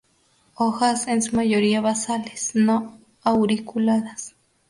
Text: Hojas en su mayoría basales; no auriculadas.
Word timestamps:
Hojas 0.55 1.07
en 1.07 1.21
su 1.21 1.35
mayoría 1.35 1.79
basales; 1.79 2.55
no 2.55 2.97
auriculadas. 3.21 4.35